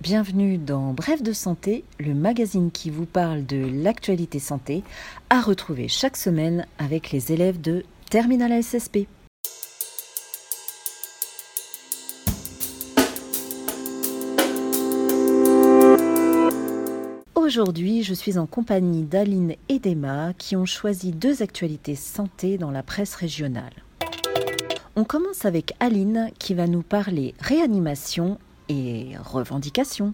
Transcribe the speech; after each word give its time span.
bienvenue 0.00 0.58
dans 0.58 0.92
Bref 0.92 1.22
de 1.22 1.32
santé, 1.32 1.82
le 1.98 2.14
magazine 2.14 2.70
qui 2.70 2.88
vous 2.88 3.06
parle 3.06 3.44
de 3.46 3.68
l'actualité 3.82 4.38
santé, 4.38 4.84
à 5.28 5.40
retrouver 5.40 5.88
chaque 5.88 6.16
semaine 6.16 6.66
avec 6.78 7.10
les 7.10 7.32
élèves 7.32 7.60
de 7.60 7.84
Terminal 8.10 8.62
SSP. 8.62 9.08
Aujourd'hui, 17.34 18.04
je 18.04 18.14
suis 18.14 18.38
en 18.38 18.46
compagnie 18.46 19.02
d'Aline 19.02 19.54
et 19.68 19.80
d'Emma 19.80 20.32
qui 20.38 20.54
ont 20.54 20.66
choisi 20.66 21.10
deux 21.10 21.42
actualités 21.42 21.96
santé 21.96 22.56
dans 22.56 22.70
la 22.70 22.84
presse 22.84 23.16
régionale. 23.16 23.72
On 24.94 25.02
commence 25.02 25.44
avec 25.44 25.74
Aline 25.80 26.30
qui 26.38 26.54
va 26.54 26.68
nous 26.68 26.82
parler 26.82 27.34
réanimation 27.40 28.38
revendications. 29.22 30.12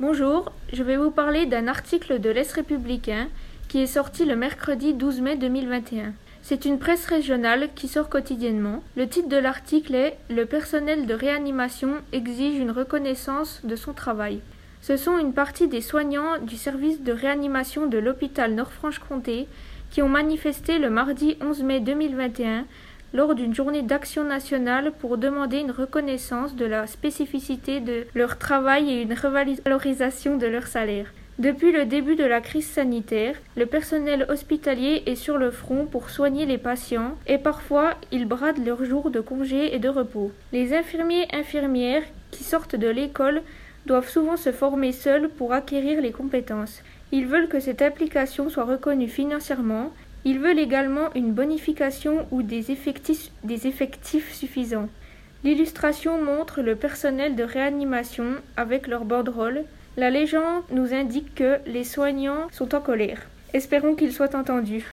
Bonjour, 0.00 0.52
je 0.72 0.82
vais 0.82 0.96
vous 0.96 1.10
parler 1.10 1.46
d'un 1.46 1.66
article 1.68 2.20
de 2.20 2.30
l'Est 2.30 2.52
républicain 2.52 3.28
qui 3.68 3.78
est 3.78 3.86
sorti 3.86 4.24
le 4.24 4.36
mercredi 4.36 4.94
12 4.94 5.20
mai 5.20 5.36
2021. 5.36 6.12
C'est 6.42 6.64
une 6.64 6.78
presse 6.78 7.04
régionale 7.04 7.68
qui 7.74 7.88
sort 7.88 8.08
quotidiennement. 8.08 8.82
Le 8.96 9.06
titre 9.08 9.28
de 9.28 9.36
l'article 9.36 9.94
est 9.94 10.16
Le 10.30 10.46
personnel 10.46 11.06
de 11.06 11.14
réanimation 11.14 11.96
exige 12.12 12.58
une 12.58 12.70
reconnaissance 12.70 13.60
de 13.64 13.76
son 13.76 13.92
travail. 13.92 14.40
Ce 14.80 14.96
sont 14.96 15.18
une 15.18 15.32
partie 15.32 15.68
des 15.68 15.80
soignants 15.80 16.38
du 16.40 16.56
service 16.56 17.02
de 17.02 17.12
réanimation 17.12 17.86
de 17.86 17.98
l'hôpital 17.98 18.54
Nord-Franche-Comté 18.54 19.48
qui 19.90 20.00
ont 20.00 20.08
manifesté 20.08 20.78
le 20.78 20.90
mardi 20.90 21.36
11 21.42 21.62
mai 21.62 21.80
2021 21.80 22.64
lors 23.12 23.34
d'une 23.34 23.54
journée 23.54 23.82
d'action 23.82 24.24
nationale 24.24 24.92
pour 24.98 25.18
demander 25.18 25.58
une 25.58 25.70
reconnaissance 25.70 26.56
de 26.56 26.64
la 26.64 26.86
spécificité 26.86 27.80
de 27.80 28.06
leur 28.14 28.38
travail 28.38 28.90
et 28.90 29.02
une 29.02 29.14
revalorisation 29.14 30.36
de 30.36 30.46
leur 30.46 30.66
salaire. 30.66 31.12
Depuis 31.38 31.70
le 31.70 31.84
début 31.84 32.16
de 32.16 32.24
la 32.24 32.40
crise 32.40 32.66
sanitaire, 32.66 33.36
le 33.56 33.64
personnel 33.64 34.26
hospitalier 34.28 35.04
est 35.06 35.14
sur 35.14 35.38
le 35.38 35.52
front 35.52 35.86
pour 35.86 36.10
soigner 36.10 36.46
les 36.46 36.58
patients 36.58 37.16
et 37.28 37.38
parfois 37.38 37.94
ils 38.10 38.26
bradent 38.26 38.66
leurs 38.66 38.84
jours 38.84 39.10
de 39.10 39.20
congé 39.20 39.72
et 39.72 39.78
de 39.78 39.88
repos. 39.88 40.32
Les 40.52 40.74
infirmiers 40.74 41.28
infirmières 41.32 42.02
qui 42.32 42.42
sortent 42.42 42.74
de 42.74 42.88
l'école 42.88 43.42
doivent 43.86 44.08
souvent 44.08 44.36
se 44.36 44.50
former 44.50 44.90
seuls 44.90 45.28
pour 45.28 45.52
acquérir 45.52 46.00
les 46.00 46.10
compétences. 46.10 46.82
Ils 47.12 47.26
veulent 47.26 47.48
que 47.48 47.60
cette 47.60 47.82
application 47.82 48.50
soit 48.50 48.64
reconnue 48.64 49.08
financièrement 49.08 49.92
ils 50.24 50.38
veulent 50.38 50.58
également 50.58 51.12
une 51.14 51.32
bonification 51.32 52.26
ou 52.30 52.42
des 52.42 52.70
effectifs, 52.70 54.32
suffisants. 54.32 54.88
L'illustration 55.44 56.22
montre 56.22 56.62
le 56.62 56.74
personnel 56.74 57.36
de 57.36 57.44
réanimation 57.44 58.34
avec 58.56 58.86
leur 58.88 59.04
banderole. 59.04 59.64
La 59.96 60.10
légende 60.10 60.62
nous 60.70 60.92
indique 60.92 61.34
que 61.34 61.58
les 61.66 61.84
soignants 61.84 62.48
sont 62.50 62.74
en 62.74 62.80
colère. 62.80 63.22
Espérons 63.54 63.94
qu'ils 63.94 64.12
soient 64.12 64.36
entendus. 64.36 64.90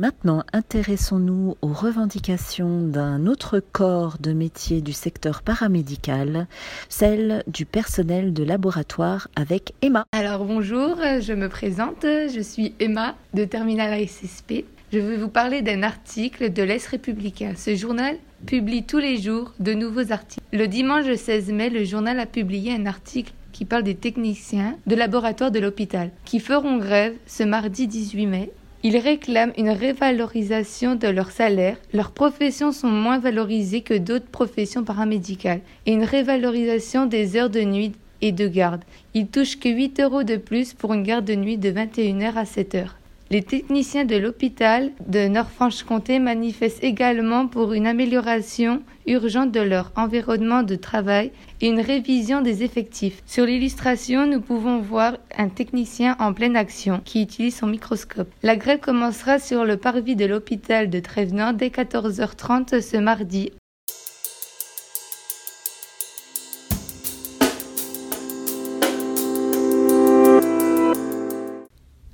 Maintenant, 0.00 0.44
intéressons-nous 0.52 1.56
aux 1.60 1.72
revendications 1.72 2.82
d'un 2.82 3.26
autre 3.26 3.58
corps 3.58 4.18
de 4.20 4.32
métier 4.32 4.80
du 4.80 4.92
secteur 4.92 5.42
paramédical, 5.42 6.46
celle 6.88 7.42
du 7.48 7.66
personnel 7.66 8.32
de 8.32 8.44
laboratoire 8.44 9.26
avec 9.34 9.72
Emma. 9.82 10.04
Alors 10.12 10.44
bonjour, 10.44 10.98
je 11.20 11.32
me 11.32 11.48
présente, 11.48 12.04
je 12.04 12.40
suis 12.40 12.74
Emma 12.78 13.16
de 13.34 13.44
Terminal 13.44 14.06
SSP. 14.06 14.66
Je 14.92 15.00
vais 15.00 15.16
vous 15.16 15.28
parler 15.28 15.62
d'un 15.62 15.82
article 15.82 16.52
de 16.52 16.62
l'Est 16.62 16.86
républicain. 16.86 17.54
Ce 17.56 17.74
journal 17.74 18.18
publie 18.46 18.84
tous 18.84 18.98
les 18.98 19.20
jours 19.20 19.52
de 19.58 19.74
nouveaux 19.74 20.12
articles. 20.12 20.46
Le 20.52 20.68
dimanche 20.68 21.12
16 21.12 21.50
mai, 21.50 21.70
le 21.70 21.82
journal 21.82 22.20
a 22.20 22.26
publié 22.26 22.72
un 22.72 22.86
article 22.86 23.32
qui 23.50 23.64
parle 23.64 23.82
des 23.82 23.96
techniciens 23.96 24.76
de 24.86 24.94
laboratoire 24.94 25.50
de 25.50 25.58
l'hôpital 25.58 26.12
qui 26.24 26.38
feront 26.38 26.78
grève 26.78 27.14
ce 27.26 27.42
mardi 27.42 27.88
18 27.88 28.26
mai 28.26 28.52
ils 28.82 28.96
réclament 28.96 29.52
une 29.58 29.70
révalorisation 29.70 30.94
de 30.94 31.08
leur 31.08 31.30
salaire, 31.30 31.76
leurs 31.92 32.12
professions 32.12 32.72
sont 32.72 32.88
moins 32.88 33.18
valorisées 33.18 33.80
que 33.80 33.98
d'autres 33.98 34.30
professions 34.30 34.84
paramédicales, 34.84 35.60
et 35.86 35.92
une 35.92 36.04
révalorisation 36.04 37.06
des 37.06 37.36
heures 37.36 37.50
de 37.50 37.62
nuit 37.62 37.92
et 38.20 38.32
de 38.32 38.46
garde. 38.46 38.82
Ils 39.14 39.28
touchent 39.28 39.58
que 39.58 39.68
8 39.68 40.00
euros 40.00 40.22
de 40.22 40.36
plus 40.36 40.74
pour 40.74 40.94
une 40.94 41.02
garde 41.02 41.24
de 41.24 41.34
nuit 41.34 41.58
de 41.58 41.70
21h 41.70 42.34
à 42.34 42.44
7h. 42.44 42.88
Les 43.30 43.42
techniciens 43.42 44.06
de 44.06 44.16
l'hôpital 44.16 44.90
de 45.06 45.28
Nord-Franche-Comté 45.28 46.18
manifestent 46.18 46.82
également 46.82 47.46
pour 47.46 47.74
une 47.74 47.86
amélioration 47.86 48.82
urgente 49.06 49.52
de 49.52 49.60
leur 49.60 49.92
environnement 49.96 50.62
de 50.62 50.76
travail 50.76 51.30
et 51.60 51.68
une 51.68 51.80
révision 51.80 52.40
des 52.40 52.62
effectifs. 52.62 53.22
Sur 53.26 53.44
l'illustration, 53.44 54.26
nous 54.26 54.40
pouvons 54.40 54.78
voir 54.78 55.18
un 55.36 55.50
technicien 55.50 56.16
en 56.20 56.32
pleine 56.32 56.56
action 56.56 57.02
qui 57.04 57.20
utilise 57.20 57.56
son 57.56 57.66
microscope. 57.66 58.32
La 58.42 58.56
grève 58.56 58.80
commencera 58.80 59.38
sur 59.38 59.66
le 59.66 59.76
parvis 59.76 60.16
de 60.16 60.24
l'hôpital 60.24 60.88
de 60.88 60.98
Trèvenant 60.98 61.52
dès 61.52 61.68
14h30 61.68 62.80
ce 62.80 62.96
mardi 62.96 63.50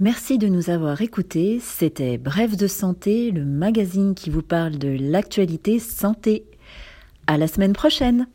Merci 0.01 0.39
de 0.39 0.49
nous 0.49 0.71
avoir 0.71 1.03
écoutés. 1.03 1.61
C'était 1.61 2.19
Bref 2.19 2.57
de 2.57 2.67
santé, 2.67 3.31
le 3.31 3.45
magazine 3.45 4.17
qui 4.17 4.29
vous 4.29 4.43
parle 4.43 4.77
de 4.77 4.89
l'actualité 4.89 5.79
santé. 5.79 6.45
À 7.29 7.39
la 7.39 7.47
semaine 7.47 7.75
prochaine! 7.75 8.27